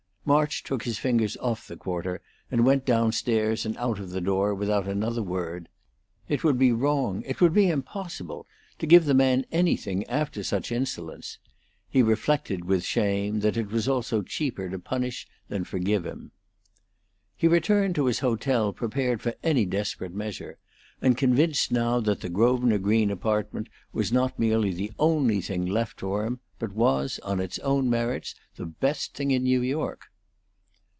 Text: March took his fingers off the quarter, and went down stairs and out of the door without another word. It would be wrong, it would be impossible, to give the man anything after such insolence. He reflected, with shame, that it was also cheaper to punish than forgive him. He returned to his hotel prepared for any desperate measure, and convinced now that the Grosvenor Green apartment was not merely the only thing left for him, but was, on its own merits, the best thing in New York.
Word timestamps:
March 0.23 0.63
took 0.63 0.83
his 0.83 0.99
fingers 0.99 1.35
off 1.37 1.67
the 1.67 1.75
quarter, 1.75 2.21
and 2.51 2.63
went 2.63 2.85
down 2.85 3.11
stairs 3.11 3.65
and 3.65 3.75
out 3.77 3.97
of 3.99 4.11
the 4.11 4.21
door 4.21 4.53
without 4.53 4.87
another 4.87 5.23
word. 5.23 5.67
It 6.29 6.43
would 6.43 6.59
be 6.59 6.71
wrong, 6.71 7.23
it 7.25 7.41
would 7.41 7.55
be 7.55 7.69
impossible, 7.69 8.45
to 8.77 8.85
give 8.85 9.05
the 9.05 9.15
man 9.15 9.47
anything 9.51 10.05
after 10.05 10.43
such 10.43 10.71
insolence. 10.71 11.39
He 11.89 12.03
reflected, 12.03 12.65
with 12.65 12.85
shame, 12.85 13.39
that 13.39 13.57
it 13.57 13.71
was 13.71 13.87
also 13.87 14.21
cheaper 14.21 14.69
to 14.69 14.77
punish 14.77 15.27
than 15.47 15.63
forgive 15.63 16.05
him. 16.05 16.31
He 17.35 17.47
returned 17.47 17.95
to 17.95 18.05
his 18.05 18.19
hotel 18.19 18.73
prepared 18.73 19.23
for 19.23 19.33
any 19.41 19.65
desperate 19.65 20.13
measure, 20.13 20.59
and 21.01 21.17
convinced 21.17 21.71
now 21.71 21.99
that 21.99 22.21
the 22.21 22.29
Grosvenor 22.29 22.77
Green 22.77 23.09
apartment 23.09 23.69
was 23.91 24.11
not 24.11 24.37
merely 24.37 24.71
the 24.71 24.91
only 24.99 25.41
thing 25.41 25.65
left 25.65 25.99
for 25.99 26.27
him, 26.27 26.39
but 26.59 26.73
was, 26.73 27.17
on 27.23 27.39
its 27.39 27.57
own 27.59 27.89
merits, 27.89 28.35
the 28.55 28.67
best 28.67 29.15
thing 29.15 29.31
in 29.31 29.43
New 29.43 29.63
York. 29.63 30.03